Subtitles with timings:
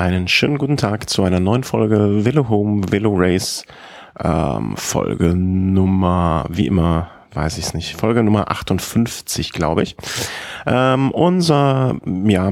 [0.00, 3.66] Einen schönen guten Tag zu einer neuen Folge Velo Home Velo Race.
[4.18, 9.96] Ähm, Folge Nummer, wie immer, weiß ich es nicht, Folge Nummer 58, glaube ich.
[10.64, 12.50] Ähm, unser, ja,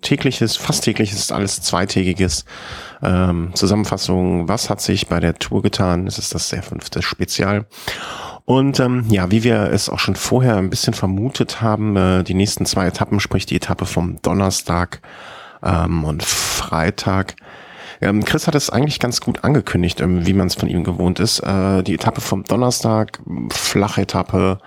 [0.00, 2.44] tägliches, fast tägliches, alles zweitägiges
[3.00, 4.48] ähm, Zusammenfassung.
[4.48, 6.08] Was hat sich bei der Tour getan?
[6.08, 7.66] Es ist das sehr fünfte Spezial.
[8.44, 12.34] Und ähm, ja, wie wir es auch schon vorher ein bisschen vermutet haben, äh, die
[12.34, 15.00] nächsten zwei Etappen, sprich die Etappe vom Donnerstag
[15.62, 17.36] ähm, und Freitag.
[18.00, 21.20] Ähm, Chris hat es eigentlich ganz gut angekündigt, ähm, wie man es von ihm gewohnt
[21.20, 21.40] ist.
[21.40, 24.58] Äh, die Etappe vom Donnerstag, flache Etappe,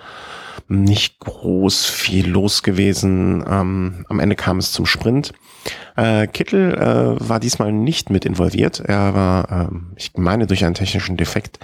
[0.67, 3.43] nicht groß viel los gewesen.
[3.47, 5.33] Ähm, am Ende kam es zum Sprint.
[5.95, 8.79] Äh, Kittel äh, war diesmal nicht mit involviert.
[8.79, 11.59] Er war, äh, ich meine, durch einen technischen Defekt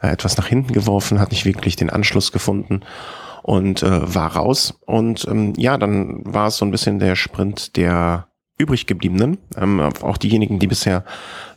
[0.00, 2.80] äh, etwas nach hinten geworfen, hat nicht wirklich den Anschluss gefunden
[3.42, 4.74] und äh, war raus.
[4.86, 8.26] Und ähm, ja, dann war es so ein bisschen der Sprint der
[8.58, 11.04] übrig gebliebenen, ähm, auch diejenigen, die bisher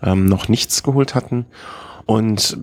[0.04, 1.46] ähm, noch nichts geholt hatten.
[2.06, 2.58] Und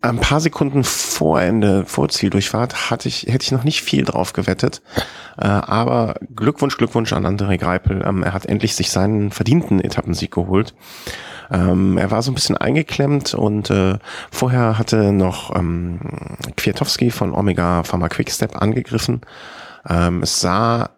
[0.00, 4.32] ein paar Sekunden vor Ende, vor Zieldurchfahrt, hatte ich, hätte ich noch nicht viel drauf
[4.32, 4.80] gewettet.
[5.36, 8.04] Äh, aber Glückwunsch, Glückwunsch an André Greipel.
[8.06, 10.74] Ähm, er hat endlich sich seinen verdienten Etappensieg geholt.
[11.50, 13.98] Ähm, er war so ein bisschen eingeklemmt und äh,
[14.30, 16.00] vorher hatte noch ähm,
[16.56, 19.22] Kwiatowski von Omega Pharma Quickstep angegriffen.
[19.88, 20.90] Ähm, es sah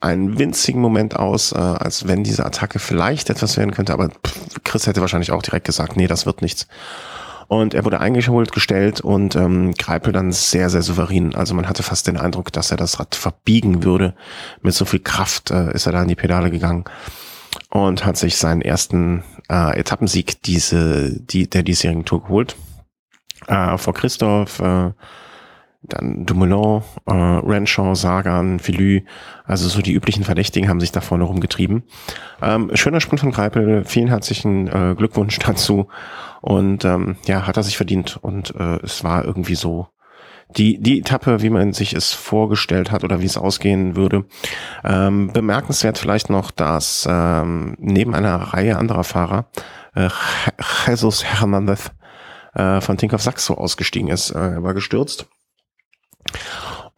[0.00, 4.10] einen winzigen Moment aus, äh, als wenn diese Attacke vielleicht etwas werden könnte, aber
[4.64, 6.66] Chris hätte wahrscheinlich auch direkt gesagt, nee, das wird nichts.
[7.48, 11.34] Und er wurde eingeholt, gestellt und ähm, Greipel dann sehr, sehr souverän.
[11.34, 14.14] Also man hatte fast den Eindruck, dass er das Rad verbiegen würde.
[14.62, 16.84] Mit so viel Kraft äh, ist er da in die Pedale gegangen
[17.70, 22.54] und hat sich seinen ersten äh, Etappensieg diese, die, der diesjährigen Tour geholt.
[23.48, 24.92] Äh, vor Christoph, äh,
[25.92, 29.02] dann Dumoulin, äh, Renshaw, Sagan, Filü,
[29.44, 31.82] also so die üblichen Verdächtigen haben sich da vorne rumgetrieben.
[32.42, 35.88] Ähm, schöner Sprint von Greipel, vielen herzlichen äh, Glückwunsch dazu
[36.40, 39.88] und ähm, ja, hat er sich verdient und äh, es war irgendwie so
[40.56, 44.24] die, die Etappe, wie man sich es vorgestellt hat oder wie es ausgehen würde.
[44.84, 49.46] Ähm, bemerkenswert vielleicht noch, dass ähm, neben einer Reihe anderer Fahrer
[49.94, 50.08] äh,
[50.86, 51.90] Jesus Hernandez
[52.54, 54.30] äh, von Tinkoff Saxo ausgestiegen ist.
[54.30, 55.26] Äh, er war gestürzt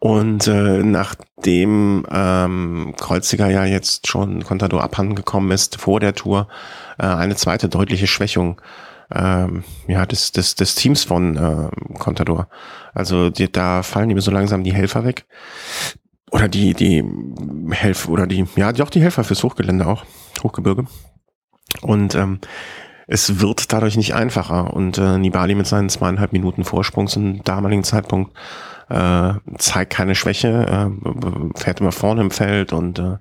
[0.03, 6.49] und äh, nachdem ähm, Kreuziger ja jetzt schon Contador abhanden gekommen ist vor der Tour,
[6.97, 8.59] äh, eine zweite deutliche Schwächung
[9.15, 11.69] ähm, ja, des, des, des Teams von äh,
[11.99, 12.49] Contador.
[12.93, 15.23] Also die, da fallen ihm so langsam die Helfer weg.
[16.31, 17.01] Oder die, die
[17.71, 20.03] Helfer, oder die, ja, doch die Helfer fürs Hochgelände auch,
[20.43, 20.83] Hochgebirge.
[21.81, 22.39] Und ähm,
[23.07, 24.73] es wird dadurch nicht einfacher.
[24.73, 28.33] Und äh, Nibali mit seinen zweieinhalb Minuten Vorsprung zum damaligen Zeitpunkt
[28.89, 33.17] äh, zeigt keine Schwäche, äh, fährt immer vorne im Feld und äh,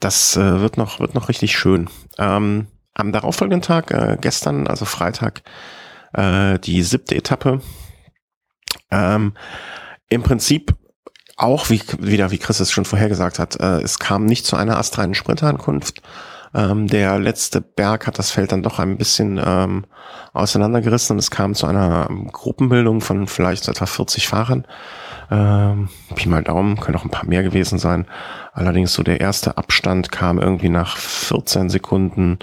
[0.00, 1.88] das äh, wird noch wird noch richtig schön.
[2.18, 5.42] Ähm, am darauffolgenden Tag, äh, gestern, also Freitag,
[6.12, 7.60] äh, die siebte Etappe.
[8.90, 9.34] Ähm,
[10.08, 10.74] Im Prinzip
[11.36, 14.56] auch wie wieder, wie Chris es schon vorher gesagt hat, äh, es kam nicht zu
[14.56, 16.00] einer astreinen Sprinterankunft.
[16.54, 19.84] Ähm, der letzte Berg hat das Feld dann doch ein bisschen ähm,
[20.32, 24.66] auseinandergerissen und es kam zu einer Gruppenbildung von vielleicht etwa 40 Fahrern.
[25.30, 28.06] Ähm, Pi mal Daumen, können auch ein paar mehr gewesen sein.
[28.52, 32.38] Allerdings so der erste Abstand kam irgendwie nach 14 Sekunden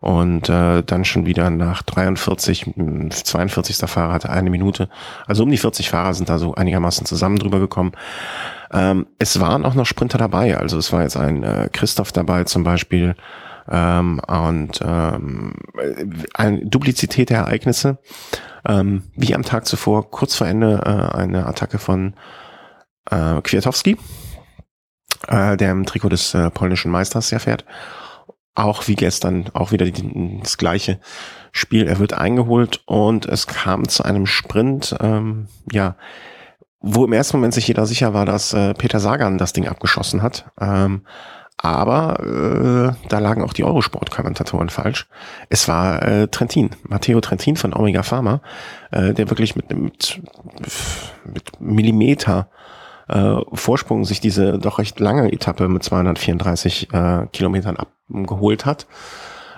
[0.00, 2.72] und äh, dann schon wieder nach 43,
[3.10, 3.76] 42.
[3.90, 4.88] Fahrer hatte eine Minute.
[5.26, 7.92] Also um die 40 Fahrer sind da so einigermaßen zusammen drüber gekommen.
[8.72, 12.44] Ähm, es waren auch noch Sprinter dabei, also es war jetzt ein äh, Christoph dabei
[12.44, 13.14] zum Beispiel
[13.68, 15.54] ähm, und ähm,
[16.62, 17.98] Duplizität der Ereignisse.
[18.66, 22.14] Ähm, wie am Tag zuvor, kurz vor Ende, äh, eine Attacke von
[23.10, 23.96] äh, Kwiatowski,
[25.28, 27.64] äh, der im Trikot des äh, polnischen Meisters ja fährt
[28.54, 31.00] auch wie gestern, auch wieder die, das gleiche
[31.52, 31.86] Spiel.
[31.86, 35.96] Er wird eingeholt und es kam zu einem Sprint, ähm, ja,
[36.80, 40.22] wo im ersten Moment sich jeder sicher war, dass äh, Peter Sagan das Ding abgeschossen
[40.22, 40.50] hat.
[40.60, 41.06] Ähm,
[41.62, 45.06] aber äh, da lagen auch die Eurosport-Kommentatoren falsch.
[45.50, 48.40] Es war äh, Trentin, Matteo Trentin von Omega Pharma,
[48.90, 50.22] äh, der wirklich mit, mit,
[51.24, 52.48] mit Millimeter
[53.08, 58.86] äh, Vorsprung sich diese doch recht lange Etappe mit 234 äh, Kilometern abgeholt hat.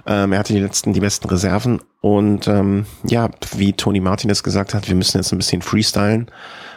[0.04, 4.74] Ähm, er hatte die letzten, die besten Reserven und ähm, ja, wie Toni Martinez gesagt
[4.74, 6.28] hat, wir müssen jetzt ein bisschen freestylen,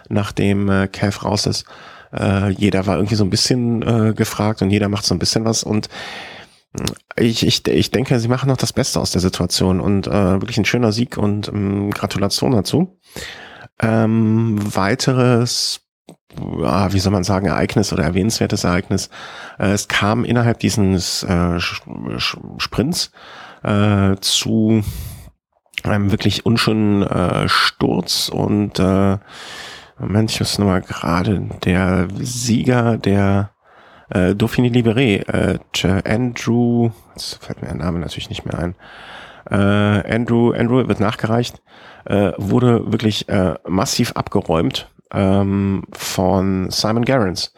[0.10, 1.66] nachdem äh, Kev raus ist.
[2.16, 5.46] Äh, jeder war irgendwie so ein bisschen äh, gefragt und jeder macht so ein bisschen
[5.46, 5.90] was und
[7.18, 10.42] äh, ich, ich, ich denke, sie machen noch das Beste aus der Situation und äh,
[10.42, 13.00] wirklich ein schöner Sieg und ähm, Gratulation dazu.
[13.82, 15.82] Ähm, weiteres
[16.38, 19.10] ja, wie soll man sagen, Ereignis oder erwähnenswertes Ereignis.
[19.58, 23.12] Äh, es kam innerhalb dieses äh, Sprints
[23.64, 24.84] äh, zu
[25.84, 29.18] einem wirklich unschönen äh, Sturz und äh,
[29.98, 33.52] Moment, ich muss nochmal gerade der Sieger der
[34.10, 35.58] äh, Dauphiné Libéré, äh,
[36.06, 38.76] Andrew, jetzt fällt mir der Name natürlich nicht mehr ein,
[39.50, 41.62] äh, Andrew, Andrew wird nachgereicht,
[42.06, 47.54] äh, wurde wirklich äh, massiv abgeräumt ähm, von Simon Gerrans,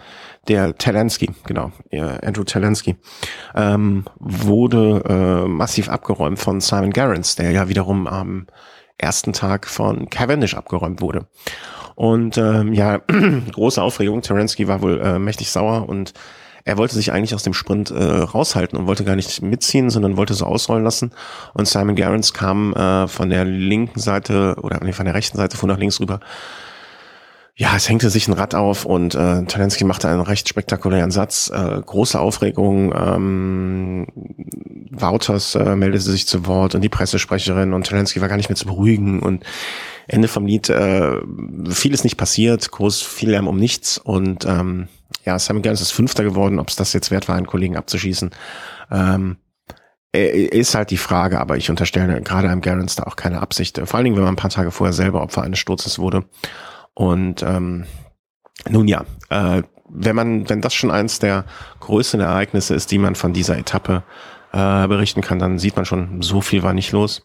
[0.47, 2.97] der Telensky, genau, ja, Andrew Telensky,
[3.55, 8.45] ähm, wurde äh, massiv abgeräumt von Simon Gerrans, der ja wiederum am
[8.97, 11.27] ersten Tag von Cavendish abgeräumt wurde.
[11.95, 12.99] Und ähm, ja,
[13.53, 14.21] große Aufregung.
[14.21, 16.13] Terensky war wohl äh, mächtig sauer und
[16.63, 20.17] er wollte sich eigentlich aus dem Sprint äh, raushalten und wollte gar nicht mitziehen, sondern
[20.17, 21.11] wollte so ausrollen lassen.
[21.53, 25.55] Und Simon Gerrans kam äh, von der linken Seite oder nee, von der rechten Seite
[25.55, 26.19] von nach links rüber.
[27.59, 31.49] Ja, es hängte sich ein Rad auf und äh, Talensky machte einen recht spektakulären Satz.
[31.51, 32.93] Äh, große Aufregung.
[32.95, 34.05] Ähm,
[34.91, 38.55] Wouters äh, meldete sich zu Wort und die Pressesprecherin und Talensky war gar nicht mehr
[38.55, 39.43] zu beruhigen und
[40.07, 41.15] Ende vom Lied äh,
[41.67, 44.87] vieles nicht passiert, groß viel Lärm um nichts und ähm,
[45.25, 46.59] ja, Simon Gerrans ist Fünfter geworden.
[46.59, 48.31] Ob es das jetzt wert war, einen Kollegen abzuschießen,
[48.91, 49.37] ähm,
[50.11, 51.39] ist halt die Frage.
[51.39, 53.81] Aber ich unterstelle gerade einem Gerrans da auch keine Absicht.
[53.83, 56.23] Vor allen Dingen, wenn man ein paar Tage vorher selber Opfer eines Sturzes wurde.
[56.97, 57.85] Und ähm,
[58.67, 61.45] nun ja, äh, wenn man, wenn das schon eins der
[61.79, 64.01] größten Ereignisse ist, die man von dieser Etappe
[64.51, 67.21] äh, berichten kann, dann sieht man schon, so viel war nicht los.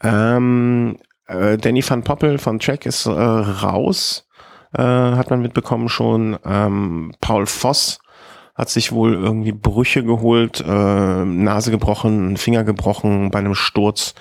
[0.00, 0.96] Ähm,
[1.26, 4.28] äh, Danny van Poppel von Track ist äh, raus
[4.74, 6.38] äh, hat man mitbekommen schon.
[6.44, 7.98] Ähm, Paul Voss
[8.54, 14.14] hat sich wohl irgendwie Brüche geholt, äh, Nase gebrochen, Finger gebrochen bei einem Sturz.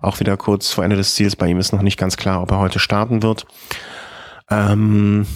[0.00, 1.34] Auch wieder kurz vor Ende des Ziels.
[1.34, 3.46] Bei ihm ist noch nicht ganz klar, ob er heute starten wird.
[4.50, 5.26] Ähm,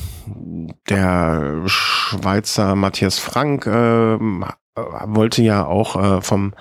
[0.89, 6.55] der Schweizer Matthias Frank äh, wollte ja auch äh, vom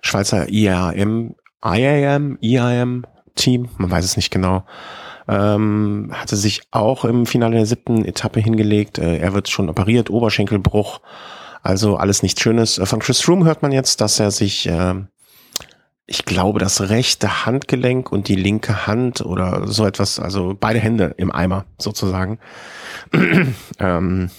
[0.00, 4.64] Schweizer IAM, IAM, IAM Team, man weiß es nicht genau,
[5.28, 8.98] ähm, hatte sich auch im Finale der siebten Etappe hingelegt.
[8.98, 11.00] Äh, er wird schon operiert, Oberschenkelbruch,
[11.62, 12.78] also alles nichts Schönes.
[12.78, 14.94] Äh, von Chris Froome hört man jetzt, dass er sich, äh,
[16.06, 21.14] ich glaube, das rechte Handgelenk und die linke Hand oder so etwas, also beide Hände
[21.16, 22.38] im Eimer sozusagen.
[23.78, 24.30] ähm,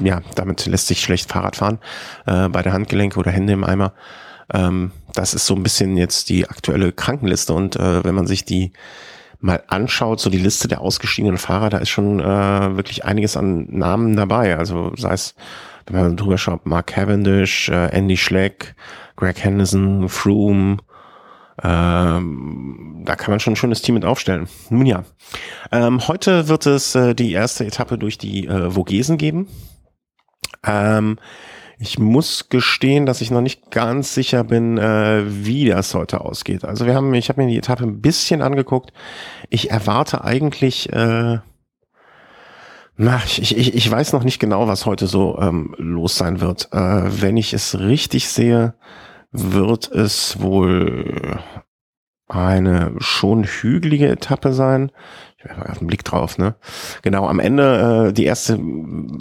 [0.00, 1.78] ja, damit lässt sich schlecht Fahrrad fahren.
[2.26, 3.92] Äh, beide Handgelenke oder Hände im Eimer.
[4.52, 8.44] Ähm, das ist so ein bisschen jetzt die aktuelle Krankenliste und äh, wenn man sich
[8.44, 8.72] die
[9.40, 13.66] mal anschaut, so die Liste der ausgestiegenen Fahrer, da ist schon äh, wirklich einiges an
[13.70, 14.56] Namen dabei.
[14.56, 15.34] Also sei es,
[15.86, 18.74] wenn man drüber schaut, Mark Cavendish, äh, Andy Schleck,
[19.16, 20.78] Greg Henderson, Froome,
[21.62, 24.48] ähm, da kann man schon ein schönes Team mit aufstellen.
[24.70, 25.04] Nun ja,
[25.70, 29.48] ähm, heute wird es äh, die erste Etappe durch die äh, Vogesen geben.
[30.64, 31.18] Ähm,
[31.78, 36.64] ich muss gestehen, dass ich noch nicht ganz sicher bin, äh, wie das heute ausgeht.
[36.64, 38.92] Also wir haben, ich habe mir die Etappe ein bisschen angeguckt.
[39.50, 41.38] Ich erwarte eigentlich, äh,
[42.96, 46.68] na, ich, ich, ich weiß noch nicht genau, was heute so ähm, los sein wird.
[46.72, 48.74] Äh, wenn ich es richtig sehe,
[49.30, 51.40] wird es wohl
[52.28, 54.90] eine schon hügelige Etappe sein
[55.44, 56.54] ich habe einen Blick drauf, ne?
[57.02, 58.58] Genau, am Ende äh, die erste,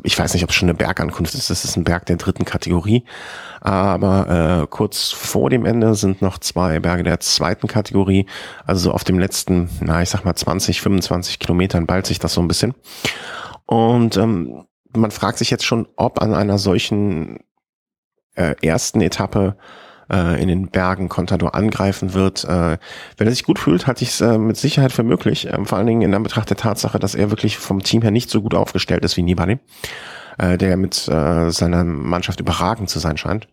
[0.04, 2.46] ich weiß nicht, ob es schon eine Bergankunft ist, das ist ein Berg der dritten
[2.46, 3.06] Kategorie,
[3.60, 8.28] aber äh, kurz vor dem Ende sind noch zwei Berge der zweiten Kategorie,
[8.66, 12.34] also so auf dem letzten, na, ich sag mal 20, 25 Kilometern ballt sich das
[12.34, 12.75] so ein bisschen.
[13.72, 17.40] Und ähm, man fragt sich jetzt schon, ob an einer solchen
[18.36, 19.56] äh, ersten Etappe
[20.12, 22.44] äh, in den Bergen Contador angreifen wird.
[22.44, 22.78] Äh,
[23.16, 25.48] wenn er sich gut fühlt, halte ich es äh, mit Sicherheit für möglich.
[25.48, 28.30] Ähm, vor allen Dingen in Anbetracht der Tatsache, dass er wirklich vom Team her nicht
[28.30, 29.60] so gut aufgestellt ist wie Nibali,
[30.38, 33.48] äh, der mit äh, seiner Mannschaft überragend zu sein scheint.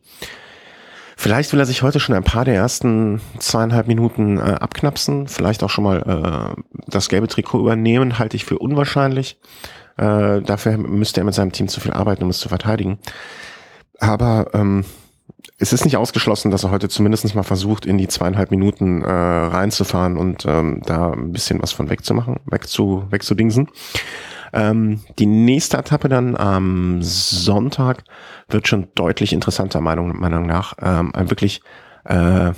[1.16, 5.62] Vielleicht will er sich heute schon ein paar der ersten zweieinhalb Minuten äh, abknapsen, vielleicht
[5.62, 9.38] auch schon mal äh, das gelbe Trikot übernehmen, halte ich für unwahrscheinlich.
[9.98, 12.98] Äh, dafür müsste er mit seinem Team zu viel arbeiten, um es zu verteidigen.
[13.98, 14.84] Aber ähm,
[15.58, 19.10] es ist nicht ausgeschlossen, dass er heute zumindest mal versucht, in die zweieinhalb Minuten äh,
[19.10, 23.68] reinzufahren und ähm, da ein bisschen was von wegzumachen, wegzu, wegzudingsen.
[24.52, 28.04] Ähm, die nächste Etappe dann am Sonntag
[28.48, 30.74] wird schon deutlich interessanter, Meinung, Meinung nach.
[30.80, 31.60] Ähm, wirklich,
[32.04, 32.52] äh,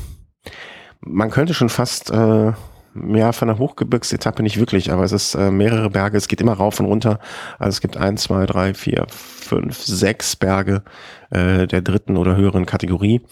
[1.01, 2.53] man könnte schon fast äh,
[2.95, 6.55] ja, von der Hochgebirgsetappe nicht wirklich, aber es ist äh, mehrere Berge, es geht immer
[6.55, 7.19] rauf und runter.
[7.59, 10.83] Also es gibt ein, zwei, drei, vier, fünf, sechs Berge
[11.31, 13.23] äh, der dritten oder höheren Kategorie.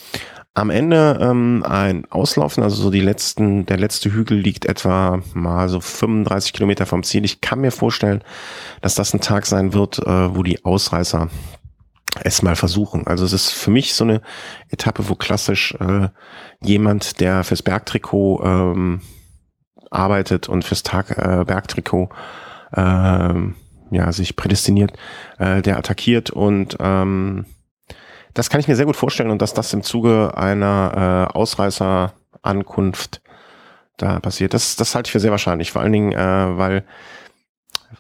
[0.54, 5.68] am Ende ähm, ein Auslaufen, also so die letzten, der letzte Hügel liegt etwa mal
[5.68, 7.24] so 35 Kilometer vom Ziel.
[7.24, 8.22] Ich kann mir vorstellen,
[8.80, 11.28] dass das ein Tag sein wird, äh, wo die Ausreißer
[12.24, 13.06] es mal versuchen.
[13.06, 14.22] Also es ist für mich so eine
[14.70, 16.08] Etappe, wo klassisch äh,
[16.60, 19.00] jemand, der fürs Bergtrikot ähm,
[19.90, 22.08] arbeitet und fürs Tag äh, Bergtrikot
[22.72, 23.34] äh,
[23.90, 24.92] ja sich prädestiniert,
[25.38, 27.46] äh, der attackiert und ähm,
[28.34, 33.20] das kann ich mir sehr gut vorstellen und dass das im Zuge einer äh, Ausreißerankunft
[33.96, 34.54] da passiert.
[34.54, 36.84] Das, das halte ich für sehr wahrscheinlich, vor allen Dingen, äh, weil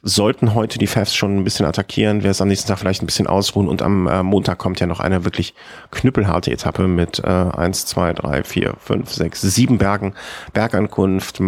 [0.02, 3.06] sollten heute die Favs schon ein bisschen attackieren, wäre es am nächsten Tag vielleicht ein
[3.06, 5.54] bisschen ausruhen und am äh, Montag kommt ja noch eine wirklich
[5.90, 10.14] knüppelharte Etappe mit äh, 1, 2, 3, 4, 5, 6, 7 Bergen,
[10.52, 11.40] Bergankunft,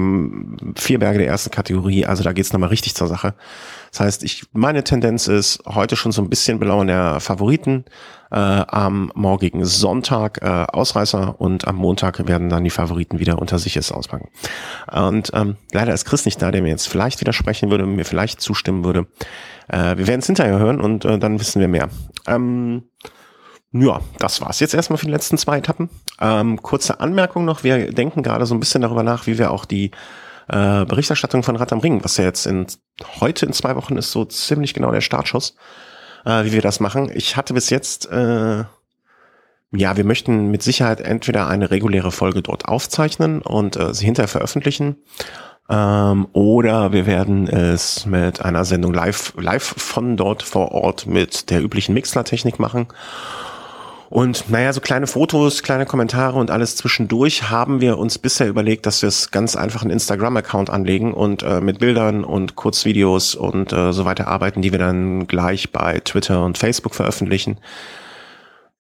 [0.77, 3.35] vier Berge der ersten Kategorie, also da geht's nochmal richtig zur Sache.
[3.91, 7.85] Das heißt, ich meine Tendenz ist heute schon so ein bisschen Blau in der Favoriten,
[8.31, 13.59] äh, am morgigen Sonntag äh, Ausreißer und am Montag werden dann die Favoriten wieder unter
[13.59, 14.29] sich es auspacken.
[14.93, 18.41] Und ähm, leider ist Chris nicht da, der mir jetzt vielleicht widersprechen würde, mir vielleicht
[18.41, 19.07] zustimmen würde.
[19.69, 21.89] Äh, wir werden es hinterher hören und äh, dann wissen wir mehr.
[22.27, 22.85] Ähm,
[23.73, 25.91] ja, das war's jetzt erstmal für die letzten zwei Etappen.
[26.21, 29.65] Ähm, kurze Anmerkung noch, wir denken gerade so ein bisschen darüber nach, wie wir auch
[29.65, 29.93] die
[30.49, 32.67] äh, Berichterstattung von Rad am Ring, was ja jetzt in
[33.21, 35.55] heute in zwei Wochen ist so ziemlich genau der Startschuss,
[36.25, 37.11] äh, wie wir das machen.
[37.15, 38.65] Ich hatte bis jetzt, äh,
[39.73, 44.29] ja, wir möchten mit Sicherheit entweder eine reguläre Folge dort aufzeichnen und äh, sie hinterher
[44.29, 44.97] veröffentlichen.
[45.69, 51.51] Ähm, oder wir werden es mit einer Sendung live, live von dort vor Ort mit
[51.51, 52.89] der üblichen Mixler-Technik machen.
[54.11, 58.85] Und naja, so kleine Fotos, kleine Kommentare und alles zwischendurch haben wir uns bisher überlegt,
[58.85, 63.73] dass wir es ganz einfach einen Instagram-Account anlegen und äh, mit Bildern und Kurzvideos und
[63.73, 67.59] äh, so weiter arbeiten, die wir dann gleich bei Twitter und Facebook veröffentlichen.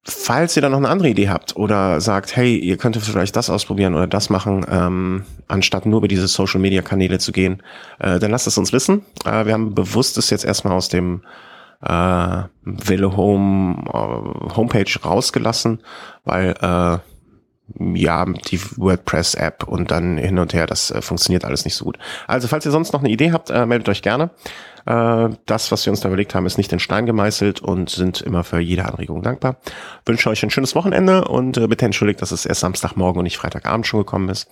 [0.02, 3.50] Falls ihr da noch eine andere Idee habt oder sagt, hey, ihr könntet vielleicht das
[3.50, 7.62] ausprobieren oder das machen, ähm, anstatt nur über diese Social-Media-Kanäle zu gehen,
[8.00, 9.04] äh, dann lasst es uns wissen.
[9.25, 11.22] Äh, wir haben bewusst es jetzt erstmal aus dem
[11.82, 15.82] äh, Wille Home äh, Homepage rausgelassen,
[16.25, 16.99] weil äh,
[17.78, 21.99] ja, die WordPress-App und dann hin und her, das äh, funktioniert alles nicht so gut.
[22.26, 24.30] Also, falls ihr sonst noch eine Idee habt, äh, meldet euch gerne.
[24.87, 28.20] Äh, das, was wir uns da überlegt haben, ist nicht in Stein gemeißelt und sind
[28.22, 29.56] immer für jede Anregung dankbar.
[30.04, 33.38] Wünsche euch ein schönes Wochenende und äh, bitte entschuldigt, dass es erst Samstagmorgen und nicht
[33.38, 34.49] Freitagabend schon gekommen ist.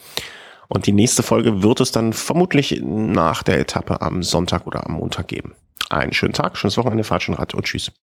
[0.68, 4.92] Und die nächste Folge wird es dann vermutlich nach der Etappe am Sonntag oder am
[4.92, 5.54] Montag geben.
[5.90, 7.92] Einen schönen Tag, schönes Wochenende, fahrt schon Rad und tschüss.